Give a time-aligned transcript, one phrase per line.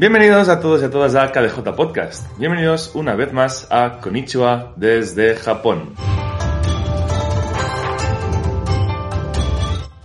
[0.00, 2.26] Bienvenidos a todos y a todas a KDJ Podcast.
[2.38, 5.94] Bienvenidos una vez más a Konnichiwa desde Japón.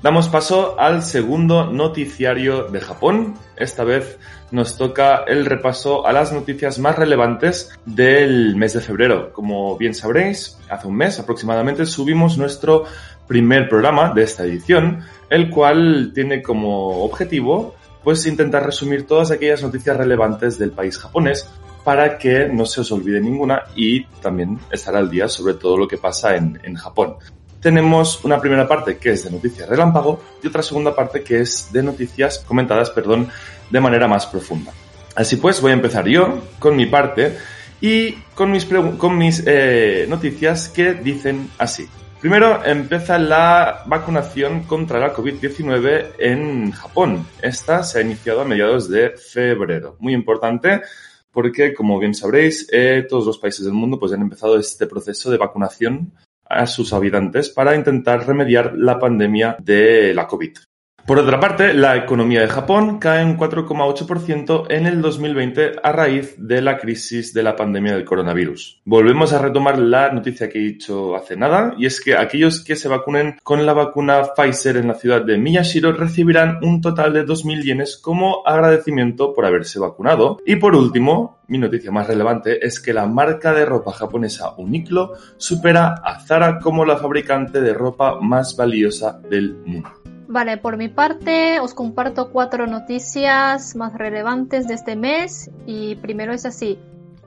[0.03, 3.35] Damos paso al segundo noticiario de Japón.
[3.55, 4.19] Esta vez
[4.51, 9.31] nos toca el repaso a las noticias más relevantes del mes de febrero.
[9.31, 12.83] Como bien sabréis, hace un mes aproximadamente subimos nuestro
[13.27, 17.75] primer programa de esta edición, el cual tiene como objetivo
[18.05, 21.49] pues intentar resumir todas aquellas noticias relevantes del país japonés
[21.83, 25.87] para que no se os olvide ninguna y también estar al día sobre todo lo
[25.87, 27.15] que pasa en, en Japón.
[27.59, 31.73] Tenemos una primera parte que es de noticias relámpago y otra segunda parte que es
[31.73, 33.27] de noticias comentadas, perdón,
[33.71, 34.71] de manera más profunda.
[35.15, 37.35] Así pues, voy a empezar yo con mi parte
[37.81, 41.87] y con mis, con mis eh, noticias que dicen así.
[42.25, 47.23] Primero empieza la vacunación contra la COVID-19 en Japón.
[47.39, 49.95] Esta se ha iniciado a mediados de febrero.
[49.99, 50.81] Muy importante
[51.29, 55.29] porque, como bien sabréis, eh, todos los países del mundo pues, han empezado este proceso
[55.29, 60.57] de vacunación a sus habitantes para intentar remediar la pandemia de la COVID.
[61.05, 66.33] Por otra parte, la economía de Japón cae un 4,8% en el 2020 a raíz
[66.39, 68.81] de la crisis de la pandemia del coronavirus.
[68.85, 72.75] Volvemos a retomar la noticia que he dicho hace nada, y es que aquellos que
[72.75, 77.23] se vacunen con la vacuna Pfizer en la ciudad de Miyashiro recibirán un total de
[77.23, 80.39] 2.000 yenes como agradecimiento por haberse vacunado.
[80.43, 85.13] Y por último, mi noticia más relevante es que la marca de ropa japonesa Uniqlo
[85.37, 90.04] supera a Zara como la fabricante de ropa más valiosa del mundo.
[90.35, 96.33] Vale, por mi parte os comparto cuatro noticias más relevantes de este mes y primero
[96.33, 96.77] es así.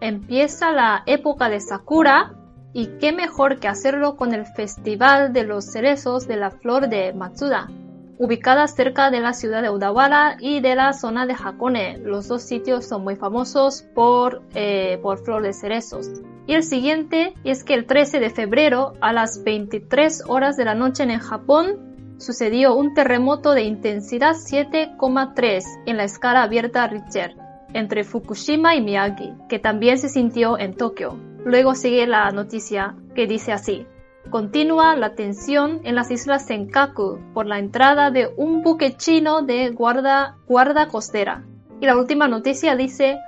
[0.03, 2.35] Empieza la época de Sakura
[2.75, 7.15] y qué mejor que hacerlo con el Festival de los Cerezos de la Flor de
[7.15, 7.71] Matsuda,
[8.19, 11.97] ubicada cerca de la ciudad de Udawara y de la zona de Hakone.
[11.97, 16.11] Los dos sitios son muy famosos por, eh, por flor de cerezos.
[16.47, 20.75] Y el siguiente es que el 13 de febrero a las 23 horas de la
[20.75, 21.88] noche en Japón
[22.19, 27.37] sucedió un terremoto de intensidad 7,3 en la escala abierta Richter
[27.75, 31.19] entre Fukushima y Miyagi, que también se sintió en Tokio.
[31.45, 33.87] Luego sigue la noticia que dice así.
[34.31, 39.71] Continúa la tensión en las islas Senkaku por la entrada de un buque chino de
[39.71, 41.45] guarda, guarda costera.
[41.81, 43.19] Y la última noticia dice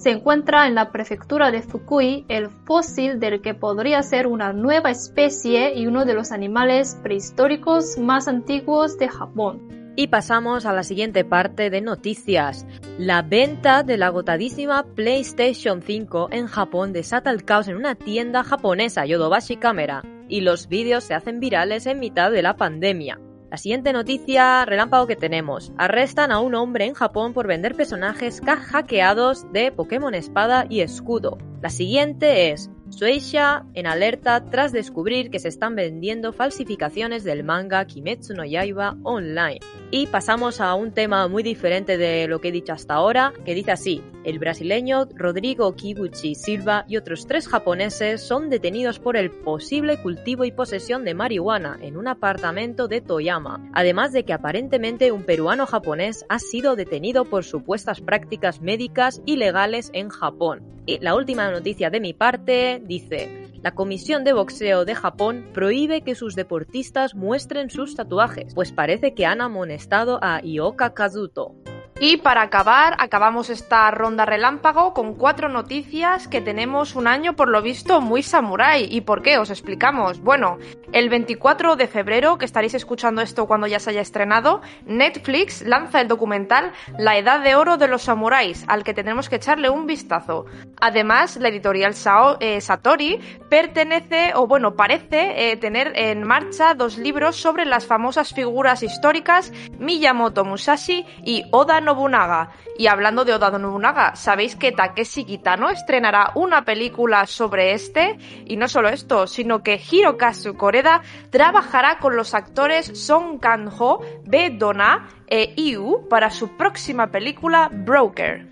[0.00, 4.90] se encuentra en la prefectura de Fukui el fósil del que podría ser una nueva
[4.90, 9.92] especie y uno de los animales prehistóricos más antiguos de Japón.
[9.96, 12.64] Y pasamos a la siguiente parte de noticias.
[12.96, 18.42] La venta de la agotadísima PlayStation 5 en Japón desata el caos en una tienda
[18.42, 23.20] japonesa Yodobashi Camera y los vídeos se hacen virales en mitad de la pandemia.
[23.50, 25.72] La siguiente noticia relámpago que tenemos.
[25.76, 31.36] Arrestan a un hombre en Japón por vender personajes hackeados de Pokémon Espada y Escudo.
[31.60, 37.84] La siguiente es Sueisha en alerta tras descubrir que se están vendiendo falsificaciones del manga
[37.84, 39.60] Kimetsu no Yaiba online.
[39.92, 43.54] Y pasamos a un tema muy diferente de lo que he dicho hasta ahora, que
[43.54, 49.30] dice así, el brasileño Rodrigo Kiguchi Silva y otros tres japoneses son detenidos por el
[49.30, 55.10] posible cultivo y posesión de marihuana en un apartamento de Toyama, además de que aparentemente
[55.10, 60.79] un peruano japonés ha sido detenido por supuestas prácticas médicas ilegales en Japón.
[60.98, 66.14] La última noticia de mi parte dice, la Comisión de Boxeo de Japón prohíbe que
[66.14, 71.54] sus deportistas muestren sus tatuajes, pues parece que han amonestado a Ioka Kazuto.
[72.02, 77.50] Y para acabar, acabamos esta ronda relámpago con cuatro noticias que tenemos un año por
[77.50, 78.88] lo visto muy samurái.
[78.90, 79.36] ¿Y por qué?
[79.36, 80.18] Os explicamos.
[80.22, 80.56] Bueno,
[80.92, 86.00] el 24 de febrero, que estaréis escuchando esto cuando ya se haya estrenado, Netflix lanza
[86.00, 89.86] el documental La Edad de Oro de los Samuráis, al que tenemos que echarle un
[89.86, 90.46] vistazo.
[90.80, 91.94] Además, la editorial
[92.40, 93.20] eh, Satori
[93.50, 99.52] pertenece, o bueno, parece eh, tener en marcha dos libros sobre las famosas figuras históricas
[99.78, 102.50] Miyamoto Musashi y Oda Nobunaga.
[102.78, 108.16] Y hablando de Oda Nobunaga, ¿sabéis que Takeshi Kitano estrenará una película sobre este?
[108.46, 114.50] Y no solo esto, sino que Hirokazu Koreda trabajará con los actores Song Kang-ho, Be
[114.50, 118.46] Dona e Iu para su próxima película Broker.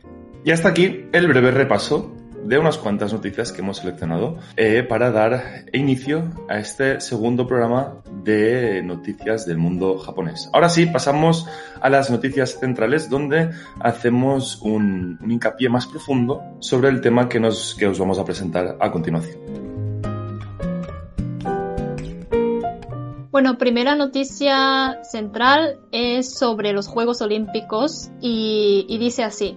[0.45, 2.13] Y hasta aquí el breve repaso
[2.49, 7.99] de unas cuantas noticias que hemos seleccionado eh, para dar inicio a este segundo programa
[8.25, 10.49] de noticias del mundo japonés.
[10.55, 11.47] Ahora sí, pasamos
[11.81, 13.51] a las noticias centrales donde
[13.81, 18.79] hacemos un, hincapié más profundo sobre el tema que, nos, que os vamos a presentar
[18.81, 19.39] a continuación.
[23.31, 29.55] Bueno, primera noticia central es sobre los Juegos Olímpicos y dice así.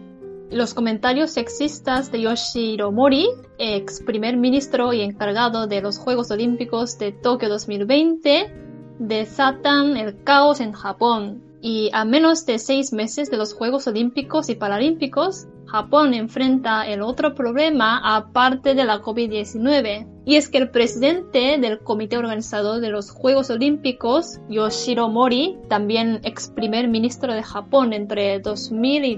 [0.52, 3.26] Los comentarios sexistas de Yoshiro Mori,
[3.58, 8.54] ex primer ministro y encargado de los Juegos Olímpicos de Tokio 2020,
[9.00, 11.42] desatan el caos en Japón.
[11.62, 17.02] Y a menos de seis meses de los Juegos Olímpicos y Paralímpicos, Japón enfrenta el
[17.02, 20.06] otro problema aparte de la COVID-19.
[20.26, 26.20] Y es que el presidente del comité organizador de los Juegos Olímpicos, Yoshiro Mori, también
[26.24, 29.16] ex primer ministro de Japón entre 2000 y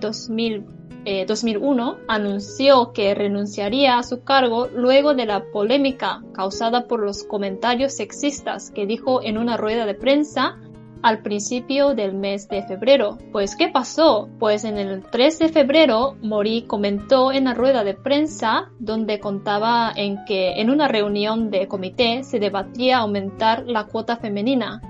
[1.03, 7.01] 2020, 2001 eh, anunció que renunciaría a su cargo luego de la polémica causada por
[7.01, 10.57] los comentarios sexistas que dijo en una rueda de prensa
[11.01, 13.17] al principio del mes de febrero.
[13.33, 14.29] Pues, ¿qué pasó?
[14.39, 19.91] Pues en el 3 de febrero, Mori comentó en la rueda de prensa donde contaba
[19.93, 24.81] en que en una reunión de comité se debatía aumentar la cuota femenina.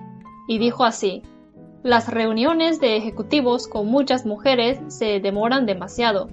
[0.47, 1.23] Y dijo así,
[1.83, 6.29] las reuniones de ejecutivos con muchas mujeres se demoran demasiado.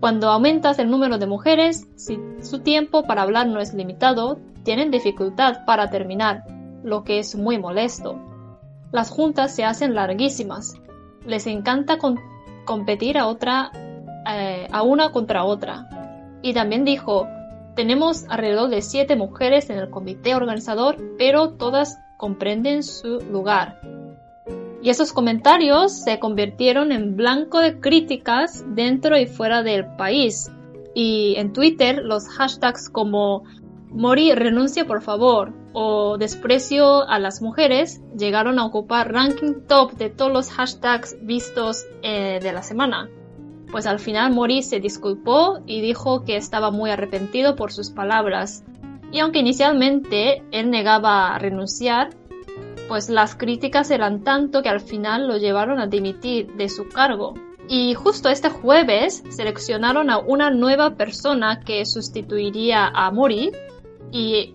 [0.00, 4.90] Cuando aumentas el número de mujeres, si su tiempo para hablar no es limitado, tienen
[4.90, 6.44] dificultad para terminar,
[6.84, 8.20] lo que es muy molesto.
[8.92, 10.74] Las juntas se hacen larguísimas.
[11.24, 11.96] Les encanta
[12.66, 13.72] competir a otra,
[14.30, 15.88] eh, a una contra otra.
[16.42, 17.26] Y también dijo,
[17.74, 23.80] tenemos alrededor de siete mujeres en el comité organizador, pero todas comprenden su lugar.
[24.86, 30.48] Y esos comentarios se convirtieron en blanco de críticas dentro y fuera del país.
[30.94, 33.42] Y en Twitter los hashtags como
[33.90, 40.08] Mori renuncia por favor o desprecio a las mujeres llegaron a ocupar ranking top de
[40.08, 43.10] todos los hashtags vistos eh, de la semana.
[43.72, 48.62] Pues al final Mori se disculpó y dijo que estaba muy arrepentido por sus palabras.
[49.10, 52.10] Y aunque inicialmente él negaba renunciar,
[52.88, 57.34] pues las críticas eran tanto que al final lo llevaron a dimitir de su cargo.
[57.68, 63.50] Y justo este jueves seleccionaron a una nueva persona que sustituiría a Mori
[64.12, 64.54] y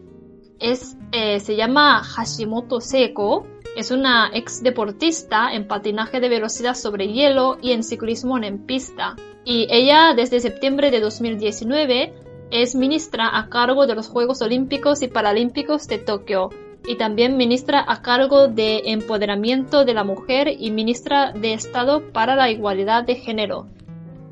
[0.60, 3.46] es, eh, se llama Hashimoto Seiko.
[3.76, 9.16] Es una ex deportista en patinaje de velocidad sobre hielo y en ciclismo en pista.
[9.44, 12.14] Y ella desde septiembre de 2019
[12.52, 16.50] es ministra a cargo de los Juegos Olímpicos y Paralímpicos de Tokio
[16.86, 22.36] y también ministra a cargo de Empoderamiento de la Mujer y ministra de Estado para
[22.36, 23.68] la Igualdad de Género.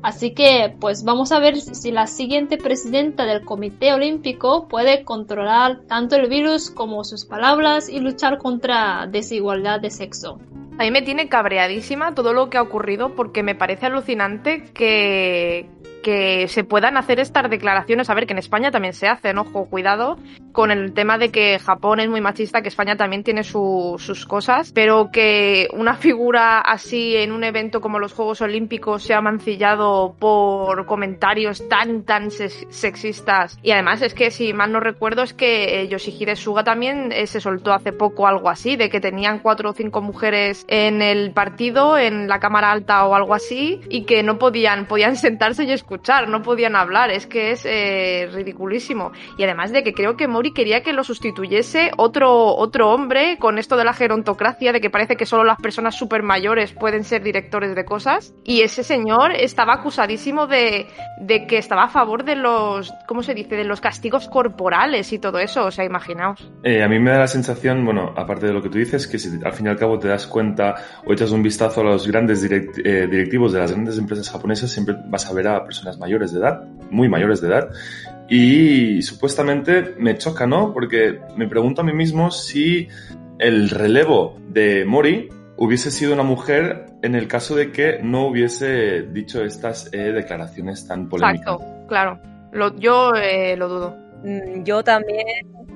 [0.02, 5.82] Así que, pues vamos a ver si la siguiente presidenta del Comité Olímpico puede controlar
[5.86, 10.38] tanto el virus como sus palabras y luchar contra desigualdad de sexo.
[10.78, 15.68] A mí me tiene cabreadísima todo lo que ha ocurrido porque me parece alucinante que,
[16.02, 18.10] que se puedan hacer estas declaraciones.
[18.10, 20.18] A ver, que en España también se hacen, ojo, cuidado
[20.52, 24.72] con el tema de que Japón es muy machista, que España también tiene sus cosas,
[24.72, 30.86] pero que una figura así en un evento como los Juegos Olímpicos sea mancillado por
[30.86, 33.58] comentarios tan, tan sexistas.
[33.62, 37.26] Y además es que, si mal no recuerdo, es que eh, Yoshihide Suga también eh,
[37.26, 41.32] se soltó hace poco algo así, de que tenían cuatro o cinco mujeres en el
[41.32, 45.72] partido, en la cámara alta o algo así, y que no podían, podían sentarse y
[45.72, 49.10] escuchar escuchar, no podían hablar, es que es eh, ridiculísimo.
[49.36, 53.58] Y además de que creo que Mori quería que lo sustituyese otro, otro hombre con
[53.58, 57.24] esto de la gerontocracia, de que parece que solo las personas súper mayores pueden ser
[57.24, 58.32] directores de cosas.
[58.44, 60.86] Y ese señor estaba acusadísimo de,
[61.20, 65.18] de que estaba a favor de los, ¿cómo se dice?, de los castigos corporales y
[65.18, 66.48] todo eso, o sea, imaginaos.
[66.62, 69.18] Eh, a mí me da la sensación, bueno, aparte de lo que tú dices, que
[69.18, 72.06] si al fin y al cabo te das cuenta o echas un vistazo a los
[72.06, 76.32] grandes eh, directivos de las grandes empresas japonesas, siempre vas a ver a personas mayores
[76.32, 77.70] de edad, muy mayores de edad,
[78.28, 80.72] y supuestamente me choca, ¿no?
[80.72, 82.88] Porque me pregunto a mí mismo si
[83.38, 89.02] el relevo de Mori hubiese sido una mujer en el caso de que no hubiese
[89.02, 91.54] dicho estas eh, declaraciones tan polémicas.
[91.54, 92.20] Exacto, claro.
[92.52, 93.96] Lo, yo eh, lo dudo.
[94.24, 95.26] Mm, yo también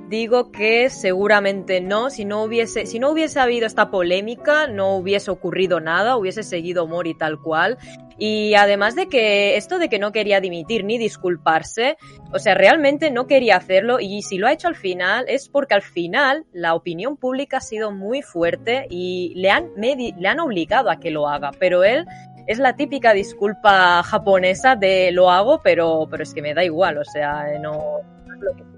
[0.08, 2.10] digo que seguramente no.
[2.10, 6.86] Si no hubiese, si no hubiese habido esta polémica, no hubiese ocurrido nada, hubiese seguido
[6.86, 7.78] Mori tal cual.
[8.18, 11.96] Y además de que esto de que no quería dimitir ni disculparse,
[12.32, 15.74] o sea, realmente no quería hacerlo y si lo ha hecho al final es porque
[15.74, 20.90] al final la opinión pública ha sido muy fuerte y le han, le han obligado
[20.90, 22.06] a que lo haga, pero él
[22.46, 26.98] es la típica disculpa japonesa de lo hago, pero, pero es que me da igual,
[26.98, 28.00] o sea, no,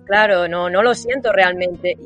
[0.04, 1.96] claro, no, no lo siento realmente.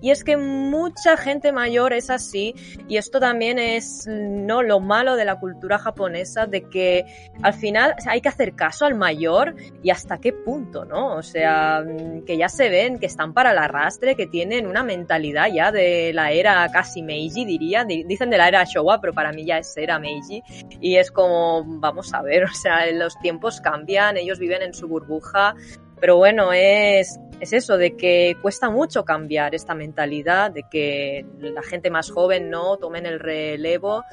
[0.00, 2.54] Y es que mucha gente mayor es así
[2.88, 7.04] y esto también es no lo malo de la cultura japonesa de que
[7.42, 11.16] al final hay que hacer caso al mayor y hasta qué punto, ¿no?
[11.16, 11.84] O sea,
[12.26, 16.12] que ya se ven que están para el arrastre, que tienen una mentalidad ya de
[16.12, 19.76] la era casi Meiji, diría, dicen de la era Showa, pero para mí ya es
[19.76, 20.42] era Meiji.
[20.80, 24.88] Y es como, vamos a ver, o sea, los tiempos cambian, ellos viven en su
[24.88, 25.54] burbuja,
[26.00, 31.62] pero bueno, es es eso, de que cuesta mucho cambiar esta mentalidad, de que la
[31.62, 34.04] gente más joven no tomen el relevo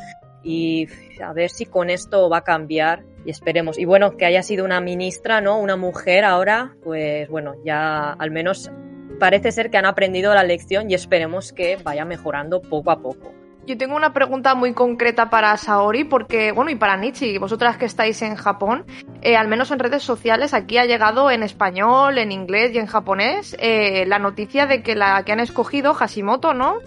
[0.43, 0.87] y
[1.23, 3.79] a ver si con esto va a cambiar y esperemos.
[3.79, 5.59] Y bueno, que haya sido una ministra, ¿no?
[5.59, 8.71] Una mujer ahora, pues bueno, ya al menos
[9.19, 13.33] parece ser que han aprendido la lección y esperemos que vaya mejorando poco a poco.
[13.67, 17.85] Yo tengo una pregunta muy concreta para Saori, porque, bueno, y para Nichi, vosotras que
[17.85, 18.85] estáis en Japón,
[19.23, 22.85] eh, al menos en redes sociales, aquí ha llegado en español, en inglés y en
[22.85, 26.77] japonés eh, la noticia de que la que han escogido, Hashimoto, ¿no?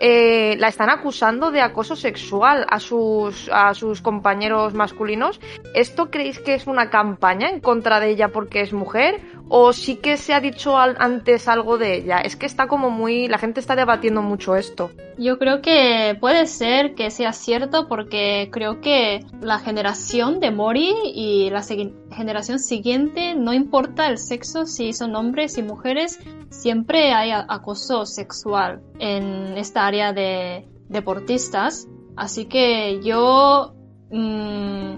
[0.00, 5.40] Eh, la están acusando de acoso sexual a sus, a sus compañeros masculinos.
[5.74, 9.20] ¿Esto creéis que es una campaña en contra de ella porque es mujer?
[9.48, 12.18] ¿O sí que se ha dicho antes algo de ella?
[12.18, 13.28] Es que está como muy...
[13.28, 14.92] La gente está debatiendo mucho esto.
[15.16, 16.16] Yo creo que
[16.46, 23.34] ser que sea cierto porque creo que la generación de Mori y la generación siguiente,
[23.34, 26.18] no importa el sexo, si son hombres y mujeres,
[26.50, 31.88] siempre hay acoso sexual en esta área de deportistas.
[32.16, 33.74] Así que yo...
[34.10, 34.96] Mmm,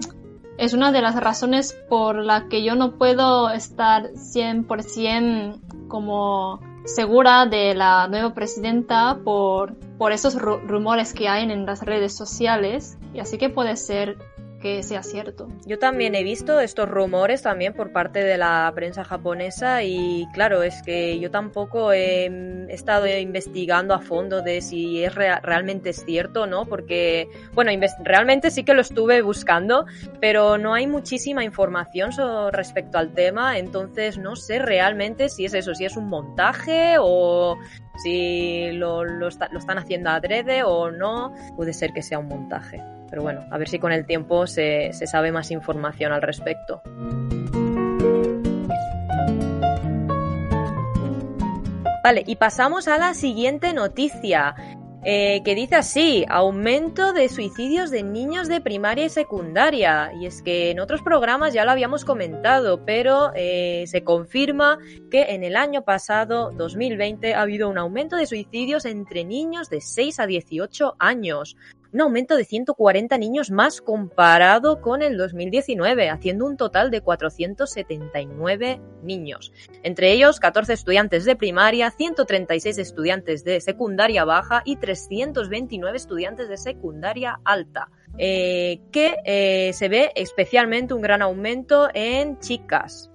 [0.61, 7.47] es una de las razones por la que yo no puedo estar 100% como segura
[7.47, 12.97] de la nueva presidenta por, por esos rumores que hay en las redes sociales.
[13.13, 14.17] Y así que puede ser
[14.61, 15.47] que sea cierto.
[15.65, 20.63] Yo también he visto estos rumores también por parte de la prensa japonesa y claro,
[20.63, 26.47] es que yo tampoco he estado investigando a fondo de si es realmente es cierto,
[26.47, 26.65] ¿no?
[26.65, 27.71] Porque, bueno,
[28.03, 29.85] realmente sí que lo estuve buscando,
[30.19, 32.11] pero no hay muchísima información
[32.51, 37.57] respecto al tema, entonces no sé realmente si es eso, si es un montaje o
[38.03, 42.81] si lo, lo están haciendo adrede o no, puede ser que sea un montaje.
[43.11, 46.81] Pero bueno, a ver si con el tiempo se, se sabe más información al respecto.
[52.03, 54.55] Vale, y pasamos a la siguiente noticia.
[55.03, 60.11] Eh, que dice así, aumento de suicidios de niños de primaria y secundaria.
[60.19, 64.77] Y es que en otros programas ya lo habíamos comentado, pero eh, se confirma
[65.09, 69.81] que en el año pasado, 2020, ha habido un aumento de suicidios entre niños de
[69.81, 71.57] 6 a 18 años
[71.93, 78.81] un aumento de 140 niños más comparado con el 2019, haciendo un total de 479
[79.03, 79.51] niños.
[79.83, 86.57] Entre ellos, 14 estudiantes de primaria, 136 estudiantes de secundaria baja y 329 estudiantes de
[86.57, 87.89] secundaria alta.
[88.17, 93.10] Eh, que eh, se ve especialmente un gran aumento en chicas,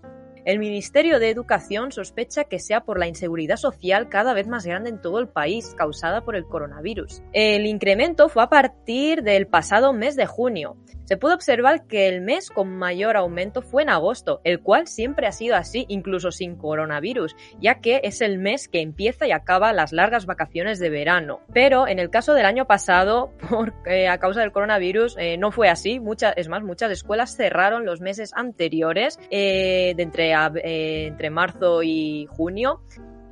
[0.46, 4.90] el Ministerio de Educación sospecha que sea por la inseguridad social cada vez más grande
[4.90, 7.20] en todo el país causada por el coronavirus.
[7.32, 10.76] El incremento fue a partir del pasado mes de junio
[11.06, 15.26] se puede observar que el mes con mayor aumento fue en agosto, el cual siempre
[15.26, 19.72] ha sido así, incluso sin coronavirus, ya que es el mes que empieza y acaba
[19.72, 21.40] las largas vacaciones de verano.
[21.52, 25.52] Pero en el caso del año pasado, por, eh, a causa del coronavirus, eh, no
[25.52, 26.00] fue así.
[26.00, 32.26] Muchas, es más, muchas escuelas cerraron los meses anteriores, eh, de entre, entre marzo y
[32.30, 32.82] junio,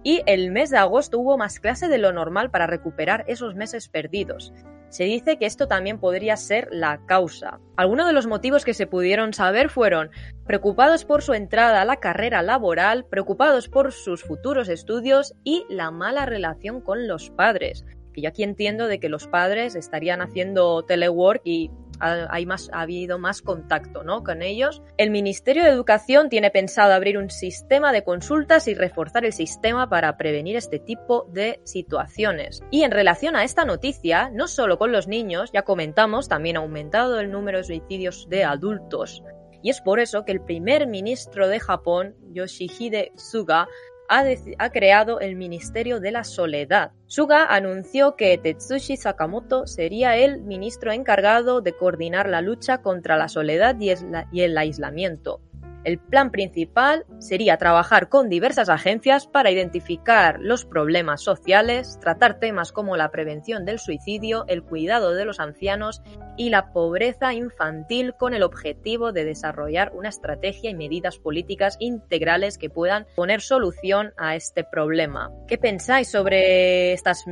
[0.04, 3.88] y el mes de agosto hubo más clase de lo normal para recuperar esos meses
[3.88, 4.52] perdidos.
[4.94, 7.58] Se dice que esto también podría ser la causa.
[7.76, 10.10] Algunos de los motivos que se pudieron saber fueron
[10.46, 15.90] preocupados por su entrada a la carrera laboral, preocupados por sus futuros estudios y la
[15.90, 17.84] mala relación con los padres.
[18.12, 22.82] Que yo aquí entiendo de que los padres estarían haciendo telework y hay más, ha
[22.82, 24.22] habido más contacto ¿no?
[24.22, 24.82] con ellos.
[24.96, 29.88] El Ministerio de Educación tiene pensado abrir un sistema de consultas y reforzar el sistema
[29.88, 32.62] para prevenir este tipo de situaciones.
[32.70, 36.60] Y en relación a esta noticia, no solo con los niños, ya comentamos, también ha
[36.60, 39.22] aumentado el número de suicidios de adultos.
[39.62, 43.66] Y es por eso que el primer ministro de Japón, Yoshihide Suga,
[44.08, 46.92] ha, creado el Ministerio de la Soledad.
[47.06, 53.28] Suga anunció que Tetsushi Sakamoto sería el ministro encargado de coordinar la lucha contra la
[53.28, 55.40] soledad y el aislamiento.
[55.84, 62.72] El plan principal sería trabajar con diversas agencias para identificar los problemas sociales, tratar temas
[62.72, 66.02] como la prevención del suicidio, el cuidado de los ancianos
[66.38, 72.56] y la pobreza infantil con el objetivo de desarrollar una estrategia y medidas políticas integrales
[72.56, 75.30] que puedan poner solución a este problema.
[75.46, 77.24] ¿Qué pensáis sobre estas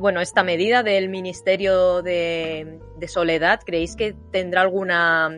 [0.00, 3.60] bueno, esta medida del Ministerio de, de Soledad?
[3.64, 5.30] ¿Creéis que tendrá alguna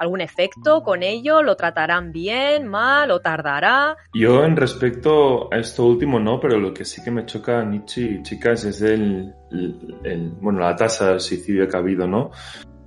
[0.00, 1.42] algún efecto con ello?
[1.42, 3.96] ¿Lo tratarán bien, mal o tardará?
[4.14, 8.22] Yo en respecto a esto último no, pero lo que sí que me choca, Nietzsche,
[8.22, 9.34] chicas, es el,
[10.40, 12.30] bueno, la tasa de suicidio que ha habido, ¿no?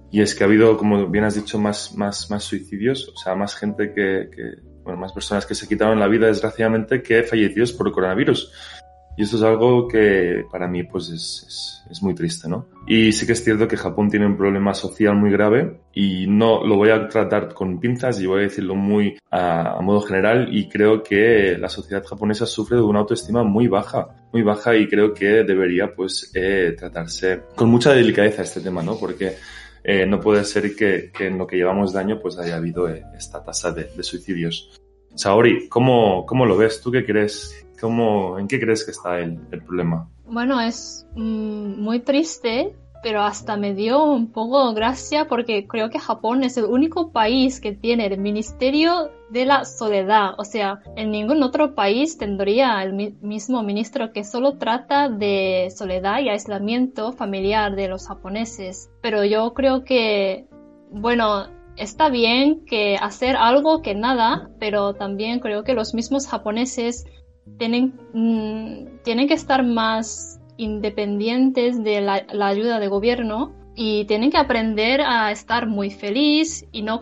[0.10, 3.36] Y es que ha habido, como bien has dicho, más, más, más suicidios, o sea,
[3.36, 7.74] más gente que, que bueno, más personas que se quitaron la vida, desgraciadamente, que fallecidos
[7.74, 8.52] por el coronavirus.
[9.16, 12.68] Y eso es algo que para mí pues es, es, es, muy triste, ¿no?
[12.88, 16.66] Y sí que es cierto que Japón tiene un problema social muy grave y no
[16.66, 20.50] lo voy a tratar con pinzas y voy a decirlo muy a, a modo general
[20.52, 24.88] y creo que la sociedad japonesa sufre de una autoestima muy baja, muy baja y
[24.88, 28.98] creo que debería pues eh, tratarse con mucha delicadeza este tema, ¿no?
[28.98, 29.36] Porque
[29.84, 33.04] eh, no puede ser que, que, en lo que llevamos de pues haya habido eh,
[33.16, 34.80] esta tasa de, de suicidios.
[35.16, 36.82] Saori, ¿cómo, ¿cómo lo ves?
[36.82, 37.68] ¿Tú qué crees?
[37.84, 40.10] ¿Cómo, ¿En qué crees que está el, el problema?
[40.26, 46.00] Bueno, es mmm, muy triste, pero hasta me dio un poco gracia porque creo que
[46.00, 50.30] Japón es el único país que tiene el Ministerio de la Soledad.
[50.38, 55.68] O sea, en ningún otro país tendría el mi mismo ministro que solo trata de
[55.76, 58.90] soledad y aislamiento familiar de los japoneses.
[59.02, 60.48] Pero yo creo que,
[60.90, 67.06] bueno, está bien que hacer algo que nada, pero también creo que los mismos japoneses
[67.58, 74.32] tienen, mmm, tienen que estar más independientes de la, la, ayuda de gobierno y tienen
[74.32, 77.00] que aprender a estar muy feliz y no,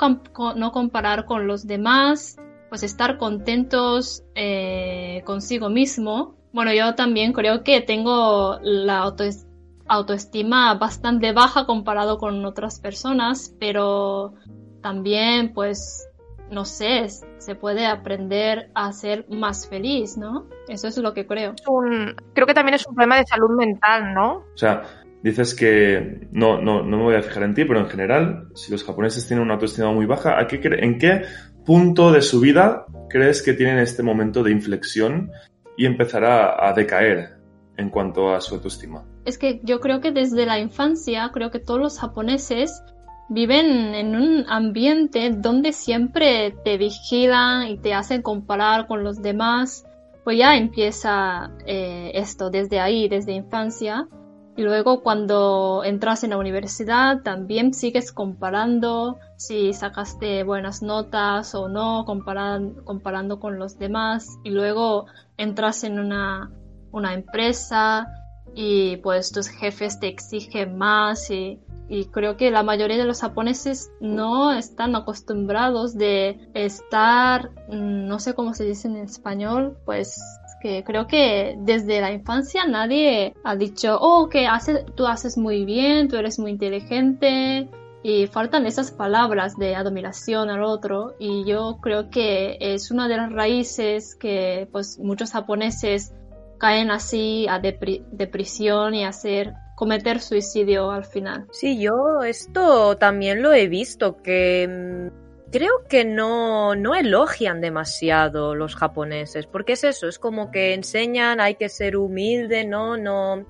[0.56, 2.38] no comparar con los demás,
[2.70, 6.36] pues estar contentos eh, consigo mismo.
[6.54, 9.52] Bueno, yo también creo que tengo la autoestima
[9.92, 14.34] autoestima bastante baja comparado con otras personas, pero
[14.82, 16.08] también pues
[16.52, 20.48] no sé, se puede aprender a ser más feliz, ¿no?
[20.68, 21.56] Eso es lo que creo.
[21.68, 24.44] Un, creo que también es un problema de salud mental, ¿no?
[24.54, 24.84] O sea,
[25.24, 28.72] dices que no, no, no me voy a fijar en ti, pero en general, si
[28.72, 31.24] los japoneses tienen una autoestima muy baja, ¿a qué, ¿en qué
[31.66, 35.32] punto de su vida crees que tienen este momento de inflexión
[35.78, 37.38] y empezará a decaer
[37.78, 39.06] en cuanto a su autoestima?
[39.26, 42.84] Es que yo creo que desde la infancia, creo que todos los japoneses
[43.32, 49.86] viven en un ambiente donde siempre te vigilan y te hacen comparar con los demás,
[50.26, 54.10] pues ya empieza eh, esto desde ahí, desde infancia.
[54.58, 61.70] Y luego cuando entras en la universidad también sigues comparando si sacaste buenas notas o
[61.70, 64.28] no, comparan, comparando con los demás.
[64.44, 65.06] Y luego
[65.38, 66.52] entras en una,
[66.92, 68.10] una empresa
[68.54, 71.62] y pues tus jefes te exigen más y
[71.92, 78.18] y creo que la mayoría de los japoneses no están acostumbrados de estar, mm, no
[78.20, 80.18] sé cómo se dice en español, pues
[80.62, 85.66] que creo que desde la infancia nadie ha dicho, oh, que haces, tú haces muy
[85.66, 87.70] bien, tú eres muy inteligente,
[88.04, 93.18] y faltan esas palabras de admiración al otro y yo creo que es una de
[93.18, 96.14] las raíces que pues muchos japoneses
[96.58, 101.48] caen así a depri depresión y a hacer cometer suicidio al final.
[101.50, 108.54] Sí, yo esto también lo he visto, que mm, creo que no, no elogian demasiado
[108.54, 113.48] los japoneses, porque es eso, es como que enseñan, hay que ser humilde, no, no,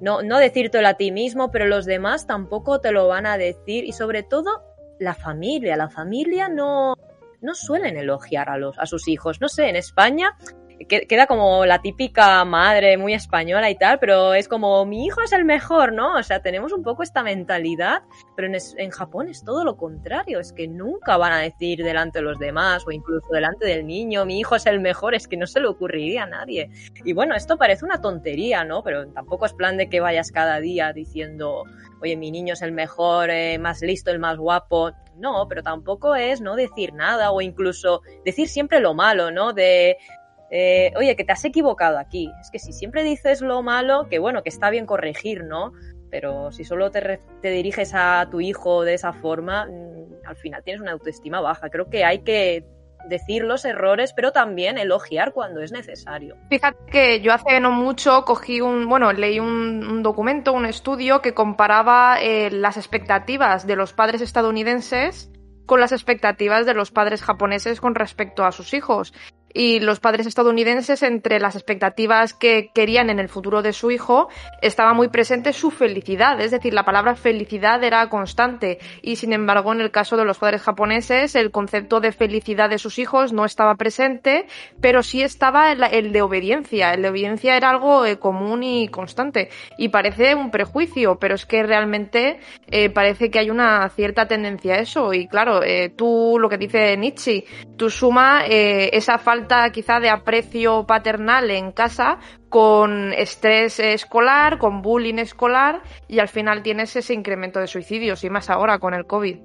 [0.00, 3.84] no, no decírtelo a ti mismo, pero los demás tampoco te lo van a decir,
[3.84, 4.62] y sobre todo
[4.98, 6.94] la familia, la familia no,
[7.42, 9.38] no suelen elogiar a, los, a sus hijos.
[9.42, 10.34] No sé, en España
[10.88, 15.32] queda como la típica madre muy española y tal, pero es como mi hijo es
[15.32, 16.16] el mejor, ¿no?
[16.16, 18.02] O sea, tenemos un poco esta mentalidad,
[18.36, 22.18] pero en, en, Japón es todo lo contrario, es que nunca van a decir delante
[22.18, 25.36] de los demás o incluso delante del niño, mi hijo es el mejor, es que
[25.36, 26.70] no se le ocurriría a nadie.
[27.04, 28.82] Y bueno, esto parece una tontería, ¿no?
[28.82, 31.64] Pero tampoco es plan de que vayas cada día diciendo,
[32.00, 34.92] oye, mi niño es el mejor, eh, más listo, el más guapo.
[35.16, 39.52] No, pero tampoco es no decir nada o incluso decir siempre lo malo, ¿no?
[39.52, 39.96] De
[40.56, 42.30] eh, oye, que te has equivocado aquí.
[42.40, 45.72] Es que si siempre dices lo malo, que bueno, que está bien corregir, ¿no?
[46.12, 50.80] Pero si solo te, diriges a tu hijo de esa forma, mmm, al final tienes
[50.80, 51.70] una autoestima baja.
[51.70, 52.64] Creo que hay que
[53.08, 56.36] decir los errores, pero también elogiar cuando es necesario.
[56.50, 61.34] Fíjate que yo hace no mucho cogí un, bueno, leí un, documento, un estudio que
[61.34, 65.32] comparaba eh, las expectativas de los padres estadounidenses
[65.66, 69.12] con las expectativas de los padres japoneses con respecto a sus hijos
[69.54, 74.28] y los padres estadounidenses entre las expectativas que querían en el futuro de su hijo
[74.60, 78.78] estaba muy presente su felicidad, es decir, la palabra felicidad era constante.
[79.00, 82.78] Y sin embargo en el caso de los padres japoneses el concepto de felicidad de
[82.78, 84.46] sus hijos no estaba presente,
[84.80, 89.50] pero sí estaba el, de obediencia, el de obediencia era algo eh, común y constante.
[89.78, 94.74] Y parece un prejuicio, pero es que realmente eh, parece que hay una cierta tendencia
[94.74, 95.14] a eso.
[95.14, 97.44] Y claro, eh, tú lo que dice Nietzsche,
[97.76, 105.18] tú suma esa falta quizá de aprecio paternal en casa con estrés escolar, con bullying
[105.18, 109.38] escolar y al final tienes ese incremento de suicidios y más ahora con el COVID.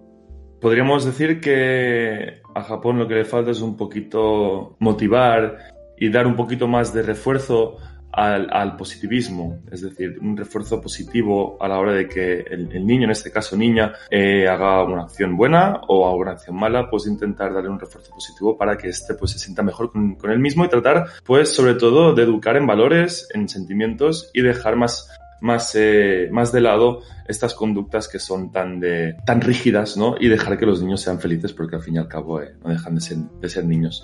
[0.61, 5.57] Podríamos decir que a Japón lo que le falta es un poquito motivar
[5.97, 7.77] y dar un poquito más de refuerzo
[8.11, 13.11] al, positivismo, es decir, un refuerzo positivo a la hora de que el, niño, en
[13.11, 17.53] este caso niña, eh, haga una acción buena o haga una acción mala, pues intentar
[17.53, 20.65] darle un refuerzo positivo para que éste pues se sienta mejor con, con él mismo
[20.65, 25.09] y tratar pues sobre todo de educar en valores, en sentimientos y dejar más
[25.41, 30.15] más, eh, más de lado estas conductas que son tan, de, tan rígidas, ¿no?
[30.19, 32.69] Y dejar que los niños sean felices porque al fin y al cabo eh, no
[32.69, 34.03] dejan de ser, de ser niños.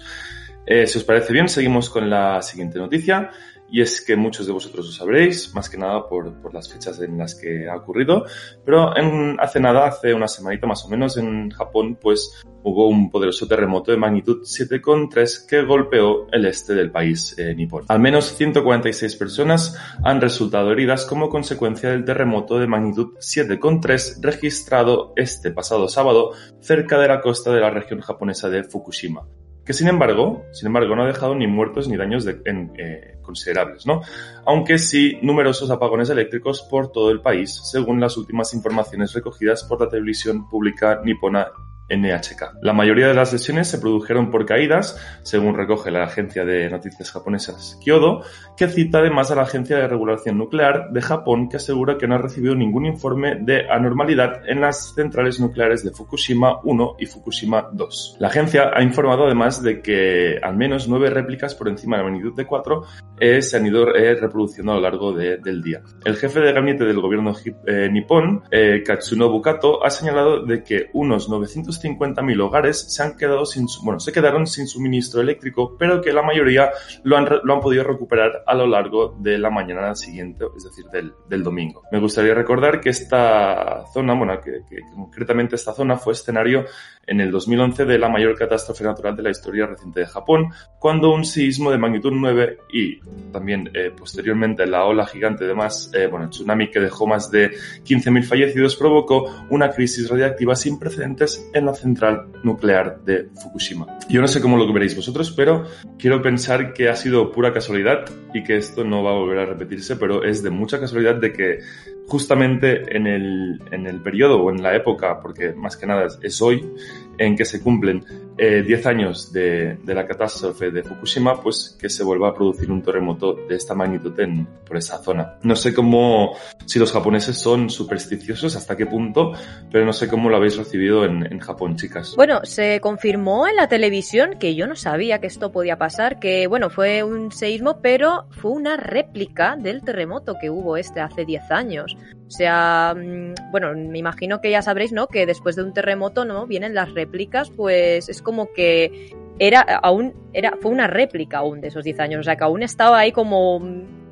[0.65, 3.29] Eh, si os parece bien, seguimos con la siguiente noticia
[3.69, 7.17] y es que muchos de vosotros lo sabréis, más que nada por, las fechas en
[7.17, 8.25] las que ha ocurrido,
[8.63, 8.93] pero
[9.39, 13.91] hace nada, hace una semanita más o menos, en Japón, pues hubo un poderoso terremoto
[13.91, 17.85] de magnitud 7,3 que golpeó el este del país eh, nipón.
[17.87, 25.13] Al menos 146 personas han resultado heridas como consecuencia del terremoto de magnitud 7,3 registrado
[25.15, 29.27] este pasado sábado cerca de la costa de la región japonesa de Fukushima
[29.65, 34.01] que sin embargo, sin embargo, no ha dejado ni muertos ni daños eh, considerables, ¿no?
[34.45, 39.81] Aunque sí numerosos apagones eléctricos por todo el país, según las últimas informaciones recogidas por
[39.81, 41.47] la televisión pública nipona
[41.89, 42.59] NHK.
[42.61, 47.11] La mayoría de las lesiones se produjeron por caídas, según recoge la agencia de noticias
[47.11, 48.23] japonesas Kyodo,
[48.57, 52.15] que cita además a la Agencia de Regulación Nuclear de Japón, que asegura que no
[52.15, 57.69] ha recibido ningún informe de anormalidad en las centrales nucleares de Fukushima 1 y Fukushima
[57.71, 58.17] 2.
[58.19, 62.09] La agencia ha informado además de que al menos nueve réplicas por encima de la
[62.09, 62.83] magnitud de 4
[63.19, 65.81] eh, se han ido eh, reproduciendo a lo largo del día.
[66.03, 67.33] El jefe de gabinete del gobierno
[67.65, 68.43] eh, nipón,
[68.85, 73.99] Katsunobu Kato, ha señalado de que unos 900 50.000 hogares se han quedado sin, bueno,
[73.99, 76.71] se quedaron sin suministro eléctrico, pero que la mayoría
[77.03, 80.85] lo han, lo han podido recuperar a lo largo de la mañana siguiente, es decir,
[80.85, 81.83] del, del domingo.
[81.91, 84.61] Me gustaría recordar que esta zona, bueno, que
[84.93, 86.65] concretamente esta zona fue escenario
[87.07, 91.13] en el 2011 de la mayor catástrofe natural de la historia reciente de Japón, cuando
[91.13, 92.99] un sismo de magnitud 9 y
[93.31, 97.51] también eh, posteriormente la ola gigante de más, eh, bueno, tsunami que dejó más de
[97.83, 103.85] 15.000 fallecidos provocó una crisis radiactiva sin precedentes en la central nuclear de Fukushima.
[104.09, 105.65] Yo no sé cómo lo veréis vosotros, pero
[105.97, 109.45] quiero pensar que ha sido pura casualidad y que esto no va a volver a
[109.45, 111.59] repetirse, pero es de mucha casualidad de que
[112.07, 116.41] justamente en el, en el periodo o en la época, porque más que nada es
[116.41, 116.69] hoy,
[117.17, 118.03] en que se cumplen
[118.37, 122.69] 10 eh, años de, de, la catástrofe de Fukushima, pues que se vuelva a producir
[122.69, 125.37] un terremoto de esta magnitud en, por esa zona.
[125.43, 129.33] No sé cómo, si los japoneses son supersticiosos, hasta qué punto,
[129.71, 132.13] pero no sé cómo lo habéis recibido en, en Japón, chicas.
[132.17, 136.47] Bueno, se confirmó en la televisión que yo no sabía que esto podía pasar, que
[136.47, 141.51] bueno, fue un seísmo, pero fue una réplica del terremoto que hubo este hace 10
[141.51, 141.97] años.
[142.27, 145.07] O sea, mm, bueno, me imagino que ya sabréis, ¿no?
[145.07, 146.47] Que después de un terremoto, ¿no?
[146.47, 151.67] Vienen las réplicas, pues es como que era aún, era, fue una réplica aún de
[151.67, 152.19] esos 10 años.
[152.21, 153.59] O sea, que aún estaba ahí como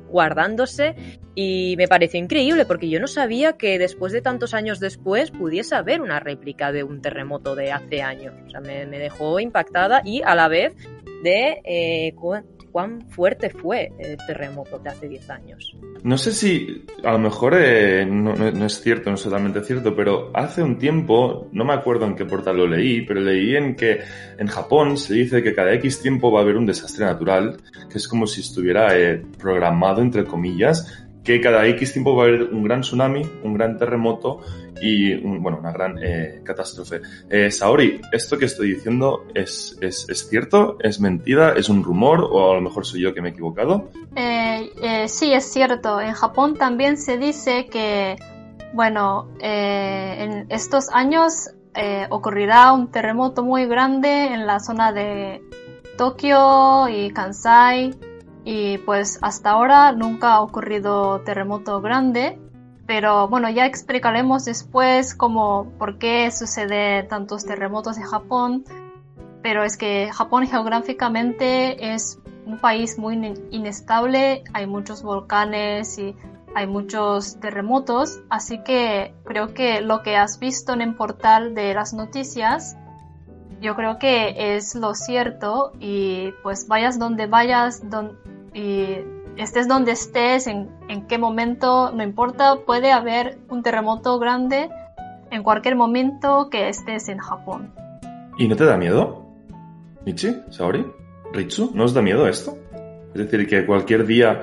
[0.08, 0.94] guardándose
[1.34, 5.74] y me pareció increíble porque yo no sabía que después de tantos años después pudiese
[5.74, 8.32] haber una réplica de un terremoto de hace años.
[8.46, 10.74] O sea, me, dejó impactada y a la vez
[11.24, 12.14] de eh,
[12.74, 15.76] cuán fuerte fue el terremoto de hace 10 años.
[16.02, 18.34] No sé si a lo mejor eh, no,
[18.66, 22.24] es cierto, no es totalmente cierto, pero hace un tiempo, no me acuerdo en qué
[22.24, 24.00] portal lo leí, pero leí en que
[24.36, 27.58] en Japón se dice que cada X tiempo va a haber un desastre natural,
[27.88, 32.26] que es como si estuviera eh, programado, entre comillas, que cada X tiempo va a
[32.28, 34.40] haber un gran tsunami, un gran terremoto
[34.80, 37.00] y bueno, una gran eh, catástrofe.
[37.30, 40.76] Eh, Saori, ¿esto que estoy diciendo es, es, es, cierto?
[40.80, 41.54] ¿Es mentira?
[41.56, 42.28] ¿Es un rumor?
[42.30, 43.90] ¿O a lo mejor soy yo que me he equivocado?
[44.14, 46.00] Eh, eh sí, es cierto.
[46.00, 48.16] En Japón también se dice que,
[48.74, 51.50] bueno, en estos años
[52.10, 55.42] ocurrirá un terremoto muy grande en la zona de
[55.96, 57.94] Tokio y Kansai
[58.44, 62.38] y pues hasta ahora nunca ha ocurrido terremoto grande
[62.86, 68.64] pero bueno ya explicaremos después cómo por qué sucede tantos terremotos en Japón.
[69.42, 73.14] Pero es que Japón geográficamente es un país muy
[73.50, 76.14] inestable hay muchos volcanes y
[76.54, 81.74] hay muchos terremotos, así que creo que lo que has visto en el portal de
[81.74, 82.76] las noticias,
[83.60, 87.90] yo creo que es lo cierto y pues vayas donde vayas
[88.54, 88.98] y
[89.36, 94.70] estés donde estés, en, en qué momento, no importa, puede haber un terremoto grande
[95.30, 97.72] en cualquier momento que estés en Japón.
[98.38, 99.26] ¿Y no te da miedo?
[100.06, 100.84] Michi, Saori,
[101.32, 102.56] Ritsu, ¿no os da miedo esto?
[103.14, 104.42] Es decir, que cualquier día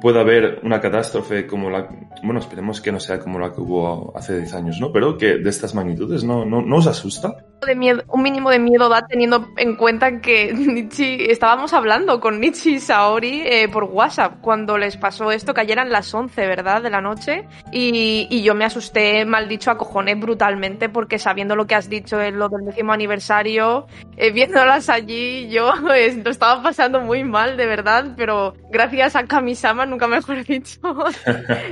[0.00, 1.88] pueda haber una catástrofe como la,
[2.22, 4.92] bueno, esperemos que no sea como la que hubo hace 10 años, ¿no?
[4.92, 7.36] Pero que de estas magnitudes, ¿no, no, no os asusta?
[7.64, 12.38] De miedo, un mínimo de miedo da teniendo en cuenta que Nichi, estábamos hablando con
[12.38, 16.46] Nichi y Saori eh, por WhatsApp cuando les pasó esto, que ayer eran las 11,
[16.46, 16.82] ¿verdad?
[16.82, 17.48] De la noche.
[17.72, 22.20] Y, y, yo me asusté, mal dicho, acojoné brutalmente porque sabiendo lo que has dicho
[22.20, 27.56] en lo del décimo aniversario, eh, viéndolas allí, yo eh, lo estaba pasando muy mal,
[27.56, 30.80] de verdad, pero gracias a Kamisama, nunca mejor dicho,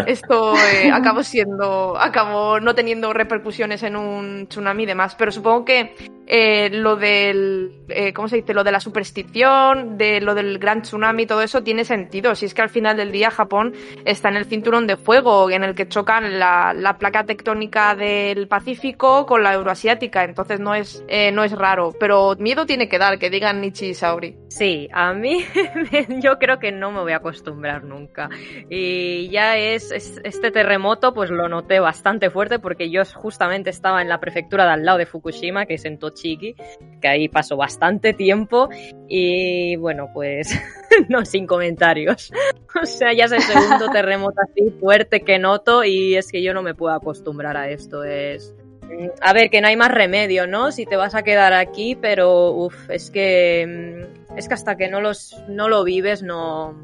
[0.07, 5.15] esto eh, acabó siendo, acabó no teniendo repercusiones en un tsunami y demás.
[5.15, 5.84] Pero supongo que
[6.27, 8.55] eh, lo del, eh, ¿cómo se dice?
[8.55, 12.35] Lo de la superstición, de lo del gran tsunami, todo eso tiene sentido.
[12.35, 15.65] Si es que al final del día Japón está en el cinturón de fuego en
[15.65, 21.05] el que chocan la, la placa tectónica del Pacífico con la euroasiática, entonces no es,
[21.09, 21.93] eh, no es raro.
[21.99, 24.37] Pero miedo tiene que dar, que digan Nichi y Saori.
[24.55, 25.45] Sí, a mí
[26.21, 28.29] yo creo que no me voy a acostumbrar nunca.
[28.71, 34.01] Y ya es, es este terremoto, pues lo noté bastante fuerte porque yo justamente estaba
[34.01, 36.55] en la prefectura de al lado de Fukushima, que es en Chiqui,
[37.01, 38.69] que ahí pasó bastante tiempo
[39.09, 40.57] y bueno, pues
[41.09, 42.33] no, sin comentarios.
[42.83, 46.53] O sea, ya es el segundo terremoto así fuerte que noto y es que yo
[46.53, 48.03] no me puedo acostumbrar a esto.
[48.03, 48.53] Es,
[49.21, 50.73] a ver, que no hay más remedio, ¿no?
[50.73, 54.89] Si te vas a quedar aquí, pero uff, es que mm, es que hasta que
[54.89, 56.75] no los no lo vives no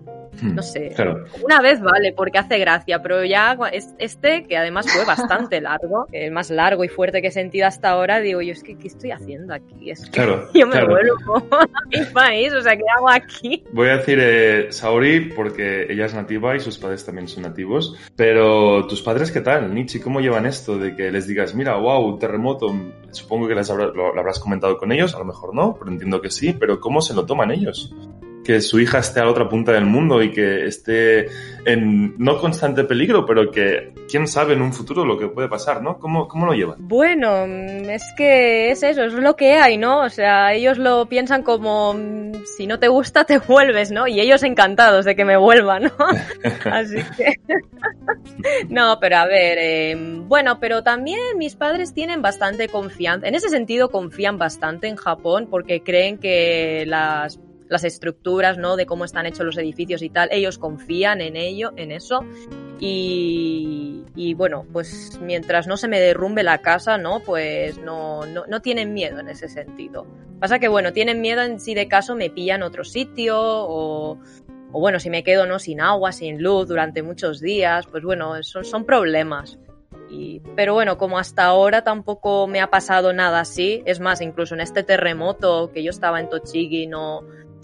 [0.43, 0.95] no sé.
[1.43, 3.57] Una vez vale, porque hace gracia, pero ya
[3.99, 7.91] este, que además fue bastante largo, el más largo y fuerte que he sentido hasta
[7.91, 9.91] ahora, digo yo, es que, ¿qué estoy haciendo aquí?
[9.91, 10.21] Es que
[10.55, 11.15] yo me vuelvo
[11.51, 13.65] a mi país, o sea, ¿qué hago aquí?
[13.73, 17.97] Voy a decir eh, Saori, porque ella es nativa y sus padres también son nativos,
[18.17, 20.01] pero ¿tus padres qué tal, Nietzsche?
[20.01, 22.75] ¿Cómo llevan esto de que les digas, mira, wow, terremoto?
[23.11, 26.31] Supongo que les lo habrás comentado con ellos, a lo mejor no, pero entiendo que
[26.31, 27.93] sí, pero ¿cómo se lo toman ellos?
[28.51, 31.29] Que su hija esté a la otra punta del mundo y que esté
[31.65, 35.81] en no constante peligro, pero que quién sabe en un futuro lo que puede pasar,
[35.81, 36.01] ¿no?
[36.01, 36.77] ¿Cómo, cómo lo llevan?
[36.81, 40.01] Bueno, es que es eso, es lo que hay, ¿no?
[40.01, 41.95] O sea, ellos lo piensan como
[42.57, 44.09] si no te gusta te vuelves, ¿no?
[44.09, 45.93] Y ellos encantados de que me vuelva, ¿no?
[46.73, 47.35] Así que...
[48.69, 53.49] no, pero a ver, eh, bueno, pero también mis padres tienen bastante confianza, en ese
[53.49, 57.39] sentido confían bastante en Japón porque creen que las
[57.71, 58.77] las estructuras, ¿no?
[58.77, 60.29] De cómo están hechos los edificios y tal.
[60.33, 62.25] Ellos confían en ello, en eso.
[62.81, 67.21] Y, y bueno, pues mientras no se me derrumbe la casa, ¿no?
[67.21, 70.05] Pues no, no, tienen miedo en ese sentido.
[70.41, 74.19] Pasa que, bueno, tienen miedo en si de caso me pillan otro sitio o,
[74.73, 78.43] o bueno, si me quedo no sin agua, sin luz durante muchos días, pues bueno,
[78.43, 79.59] son, son problemas.
[80.57, 84.61] Pero bueno, como hasta ahora tampoco me ha pasado nada así, es más, incluso en
[84.61, 87.23] este terremoto que yo estaba en Tochigi no,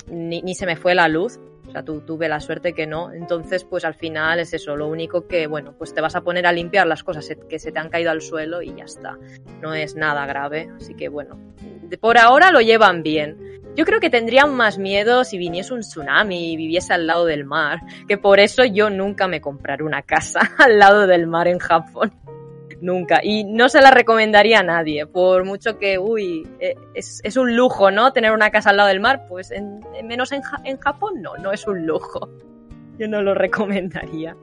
[0.09, 1.39] ni, se me fue la luz.
[1.69, 3.13] O sea, tú, tuve la suerte que no.
[3.13, 4.77] Entonces, pues al final es eso.
[4.77, 7.73] Lo único que, bueno, pues te vas a poner a limpiar las cosas que se
[7.73, 9.19] te han caído al suelo y ya está.
[9.61, 10.71] No es nada grave.
[10.77, 11.39] Así que, bueno,
[12.01, 13.63] por ahora lo llevan bien.
[13.75, 17.45] Yo creo que tendrían más miedo si viniese un tsunami y viviese al lado del
[17.45, 21.59] mar, que por eso yo nunca me compraré una casa al lado del mar en
[21.59, 22.13] Japón
[22.81, 23.21] nunca.
[23.23, 27.57] Y no se la recomendaría a nadie, por mucho que, uy, eh, es, es un
[27.57, 28.13] lujo, ¿no?
[28.13, 31.53] Tener una casa al lado del mar, pues en, menos en, en Japón no, no
[31.53, 32.29] es un lujo.
[32.99, 34.37] Yo no lo recomendaría.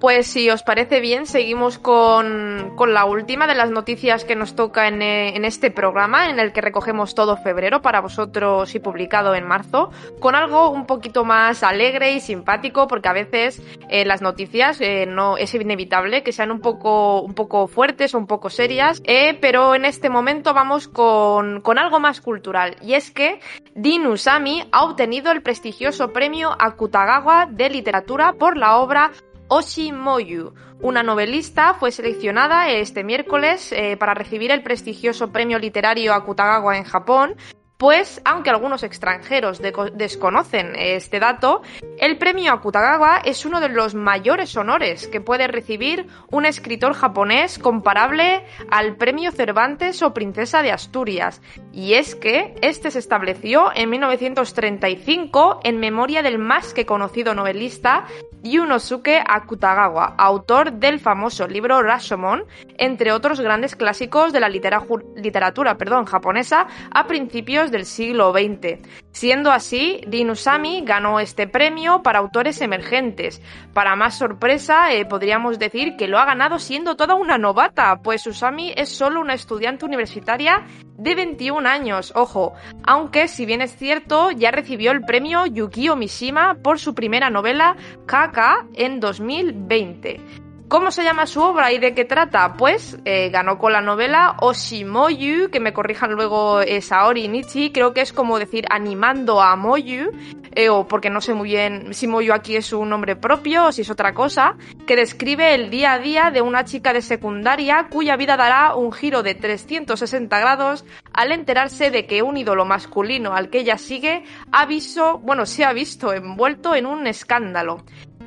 [0.00, 4.56] Pues si os parece bien, seguimos con, con la última de las noticias que nos
[4.56, 8.78] toca en, eh, en, este programa, en el que recogemos todo febrero para vosotros y
[8.78, 14.06] publicado en marzo, con algo un poquito más alegre y simpático, porque a veces eh,
[14.06, 18.26] las noticias eh, no es inevitable que sean un poco, un poco fuertes o un
[18.26, 19.02] poco serias,
[19.42, 23.40] pero en este momento vamos con, con algo más cultural, y es que
[23.74, 29.10] Din Usami ha obtenido el prestigioso premio Akutagawa de literatura por la obra
[29.52, 30.54] Oshi Moyu.
[30.80, 36.84] Una novelista fue seleccionada este miércoles eh, para recibir el prestigioso premio literario Akutagawa en
[36.84, 37.34] Japón
[37.80, 39.62] pues, aunque algunos extranjeros
[39.94, 41.62] desconocen este dato,
[41.98, 47.58] el premio Akutagawa es uno de los mayores honores que puede recibir un escritor japonés
[47.58, 51.40] comparable al premio Cervantes o Princesa de Asturias.
[51.72, 58.04] Y es que este se estableció en 1935 en memoria del más que conocido novelista
[58.42, 62.44] Yunosuke Akutagawa, autor del famoso libro Rashomon,
[62.78, 68.78] entre otros grandes clásicos de la literatura perdón, japonesa a principios del siglo XX.
[69.12, 73.42] Siendo así, Rin Usami ganó este premio para autores emergentes.
[73.72, 78.26] Para más sorpresa, eh, podríamos decir que lo ha ganado siendo toda una novata, pues
[78.26, 82.52] Usami es solo una estudiante universitaria de 21 años, ojo,
[82.82, 87.76] aunque si bien es cierto, ya recibió el premio Yukio Mishima por su primera novela
[88.06, 90.49] Kaka en 2020.
[90.70, 92.54] ¿Cómo se llama su obra y de qué trata?
[92.54, 97.92] Pues eh, ganó con la novela Oshimoyu, que me corrijan luego eh, Saori Nichi, creo
[97.92, 100.12] que es como decir animando a Moyu,
[100.54, 103.72] eh, o porque no sé muy bien si Moyu aquí es un nombre propio o
[103.72, 104.56] si es otra cosa,
[104.86, 108.92] que describe el día a día de una chica de secundaria cuya vida dará un
[108.92, 114.22] giro de 360 grados al enterarse de que un ídolo masculino al que ella sigue
[114.52, 117.78] ha visto, bueno, se ha visto envuelto en un escándalo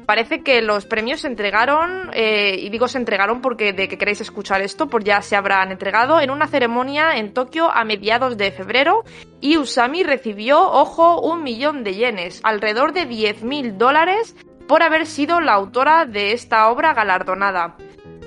[0.06, 4.22] parece que los premios se entregaron, eh, y digo se entregaron porque de que queréis
[4.22, 8.52] escuchar esto, pues ya se habrán entregado en una ceremonia en Tokio a mediados de
[8.52, 9.04] febrero
[9.42, 14.36] y Usami recibió, ojo, un millón de yenes, alrededor de 10.000 dólares,
[14.68, 17.76] por haber sido la autora de esta obra galardonada.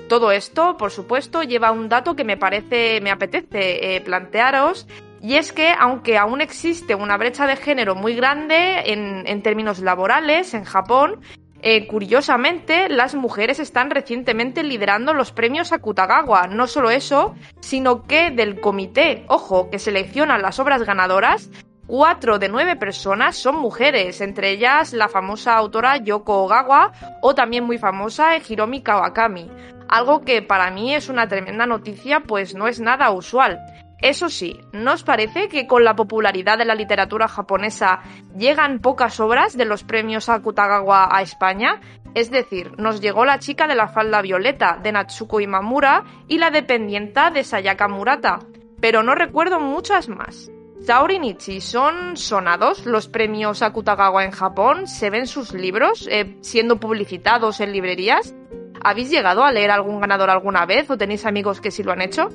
[0.07, 4.87] Todo esto, por supuesto, lleva un dato que me parece, me apetece eh, plantearos,
[5.21, 9.79] y es que, aunque aún existe una brecha de género muy grande en, en términos
[9.79, 11.21] laborales en Japón,
[11.61, 16.47] eh, curiosamente, las mujeres están recientemente liderando los premios Akutagawa.
[16.47, 21.49] No solo eso, sino que del comité, ojo, que selecciona las obras ganadoras,
[21.87, 26.91] cuatro de nueve personas son mujeres, entre ellas la famosa autora Yoko Ogawa
[27.21, 29.49] o también muy famosa Hiromi Kawakami.
[29.89, 33.59] Algo que para mí es una tremenda noticia, pues no es nada usual.
[34.01, 38.01] Eso sí, ¿no os parece que con la popularidad de la literatura japonesa
[38.37, 41.81] llegan pocas obras de los premios Akutagawa a España?
[42.13, 46.51] Es decir, nos llegó La chica de la falda violeta de Natsuko Imamura y La
[46.51, 48.39] dependienta de Sayaka Murata,
[48.79, 50.51] pero no recuerdo muchas más.
[50.79, 54.87] Saori Nichi, ¿son sonados los premios Akutagawa en Japón?
[54.87, 58.35] ¿Se ven sus libros eh, siendo publicitados en librerías?
[58.83, 62.01] ¿Habéis llegado a leer algún ganador alguna vez o tenéis amigos que sí lo han
[62.01, 62.29] hecho?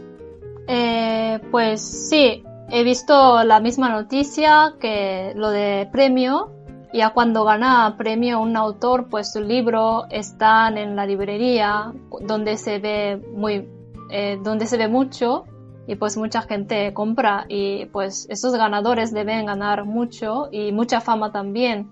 [0.66, 6.50] Eh, pues sí, he visto la misma noticia que lo de premio.
[6.92, 12.78] Ya cuando gana premio un autor, pues su libro está en la librería donde se
[12.78, 13.66] ve muy,
[14.10, 15.44] eh, donde se ve mucho
[15.86, 21.32] y pues mucha gente compra y pues esos ganadores deben ganar mucho y mucha fama
[21.32, 21.90] también.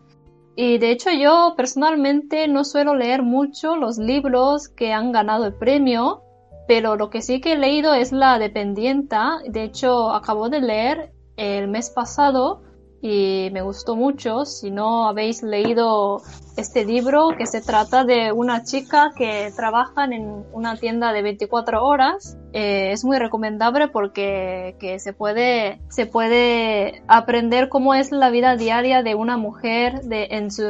[0.55, 5.55] Y de hecho yo personalmente no suelo leer mucho los libros que han ganado el
[5.55, 6.23] premio
[6.71, 9.41] pero lo que sí que he leído es La Dependienta.
[9.45, 12.63] De hecho, acabo de leer el mes pasado
[13.03, 14.45] y me gustó mucho.
[14.45, 16.23] Si no habéis leído
[16.57, 21.85] este libro, que se trata de una chica que trabaja en una tienda de 24
[21.85, 28.31] horas, eh, es muy recomendable porque que se puede se puede aprender cómo es la
[28.31, 30.63] vida diaria de una mujer de en su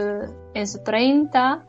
[0.54, 1.66] en su 30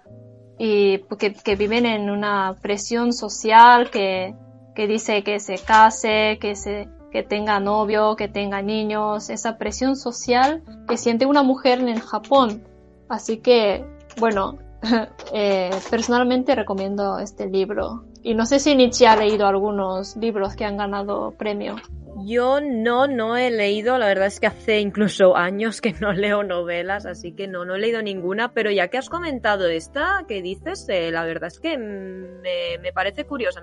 [0.63, 4.36] y que, que viven en una presión social que,
[4.76, 9.95] que dice que se case, que se que tenga novio, que tenga niños, esa presión
[9.95, 12.63] social que siente una mujer en Japón.
[13.10, 13.84] Así que,
[14.19, 14.60] bueno,
[15.34, 18.06] eh, personalmente recomiendo este libro.
[18.21, 21.76] Y no sé si Nietzsche ha leído algunos libros que han ganado premio.
[22.25, 26.43] Yo no, no he leído, la verdad es que hace incluso años que no leo
[26.43, 30.41] novelas, así que no, no he leído ninguna, pero ya que has comentado esta que
[30.41, 33.62] dices, eh, la verdad es que me, me parece curiosa,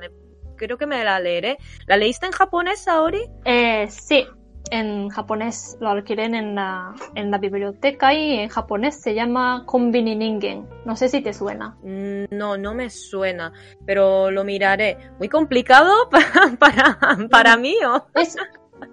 [0.57, 1.57] creo que me la leeré.
[1.87, 3.23] ¿La leíste en japonés, Saori?
[3.44, 4.27] Eh, sí,
[4.70, 10.16] en japonés lo alquilen en la, en la biblioteca y en japonés se llama Konbini
[10.16, 10.68] Ningen.
[10.85, 11.76] No sé si te suena.
[11.83, 13.52] Mm, no, no me suena,
[13.87, 14.98] pero lo miraré.
[15.18, 18.07] Muy complicado para, para, para mí, ¿o?
[18.14, 18.37] Es,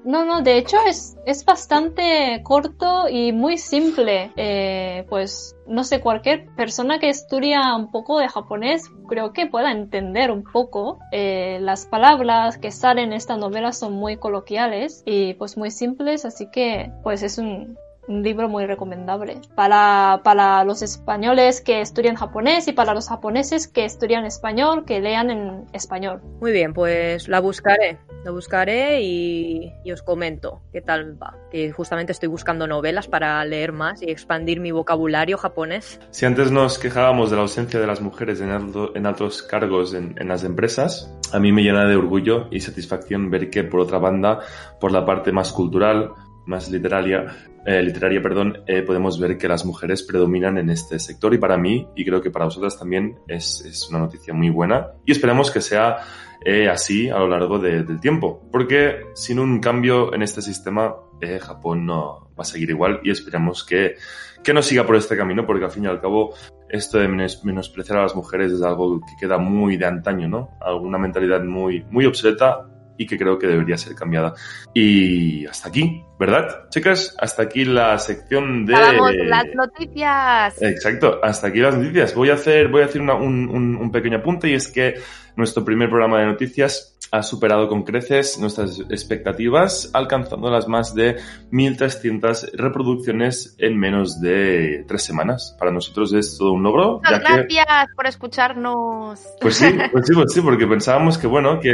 [0.04, 4.32] no, no, de hecho es, es bastante corto y muy simple.
[4.36, 9.72] Eh, pues no sé, cualquier persona que estudia un poco de japonés creo que pueda
[9.72, 11.00] entender un poco.
[11.12, 16.26] Eh, las palabras que salen en esta novela son muy coloquiales y pues muy simples,
[16.26, 17.78] así que pues es un,
[18.08, 23.68] un libro muy recomendable para, para los españoles que estudian japonés y para los japoneses
[23.68, 26.22] que estudian español, que lean en español.
[26.40, 31.36] Muy bien, pues la buscaré, la buscaré y, y os comento qué tal va.
[31.52, 36.00] Que justamente estoy buscando novelas para leer más y expandir mi vocabulario japonés.
[36.12, 39.94] Si antes nos quejábamos de la ausencia de las mujeres en, alto- en altos cargos
[39.94, 43.80] en, en las empresas, a mí me llena de orgullo y satisfacción ver que, por
[43.80, 44.42] otra banda,
[44.80, 46.12] por la parte más cultural,
[46.46, 47.36] más literaria,
[47.66, 51.58] eh, literaria, perdón, eh, podemos ver que las mujeres predominan en este sector y para
[51.58, 55.50] mí, y creo que para vosotras también, es, es una noticia muy buena y esperamos
[55.52, 55.98] que sea
[56.46, 60.94] eh, así a lo largo de- del tiempo, porque sin un cambio en este sistema,
[61.22, 63.96] eh, Japón no va a seguir igual y esperamos que,
[64.44, 66.34] que no siga por este camino, porque al fin y al cabo
[66.70, 70.50] esto de menos- menospreciar a las mujeres es algo que queda muy de antaño, ¿no?
[70.62, 72.68] Alguna mentalidad muy, muy obsoleta
[72.98, 74.34] y que creo que debería ser cambiada.
[74.74, 76.68] Y hasta aquí, ¿verdad?
[76.70, 78.74] Chicas, hasta aquí la sección de...
[78.74, 80.62] Vamos, las noticias.
[80.62, 82.14] Exacto, hasta aquí las noticias.
[82.16, 84.96] Voy a hacer, voy a hacer una- un, un- un pequeño apunte y es que
[85.36, 91.18] nuestro primer programa de noticias ha superado con creces nuestras expectativas, alcanzando las más de
[91.52, 95.56] 1.300 reproducciones en menos de tres semanas.
[95.60, 96.98] Para nosotros es todo un logro.
[97.04, 99.20] Muchas que- gracias por escucharnos.
[99.42, 101.72] pues sí, pues sí, pues sí, porque pensábamos que bueno, que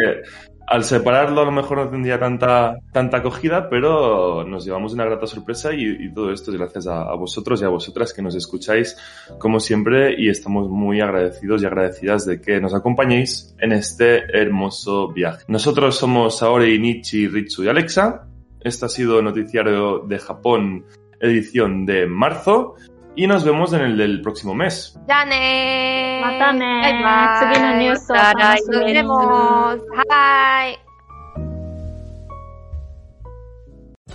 [0.71, 5.27] al separarlo a lo mejor no tendría tanta, tanta acogida, pero nos llevamos una grata
[5.27, 8.95] sorpresa y, todo esto es gracias a, vosotros y a vosotras que nos escucháis
[9.37, 15.09] como siempre y estamos muy agradecidos y agradecidas de que nos acompañéis en este hermoso
[15.09, 15.43] viaje.
[15.49, 18.27] Nosotros somos Aore, Nichi, Ritsu y Alexa.
[18.61, 20.85] Este ha sido Noticiario de Japón,
[21.19, 22.75] edición de marzo
[23.15, 24.97] y nos vemos en el del próximo mes.
[25.07, 26.21] ¡Dane!
[26.21, 26.81] ¡Matane!
[28.07, 28.55] Bye bye.
[28.71, 29.79] Nos vemos.
[30.07, 30.90] Bye.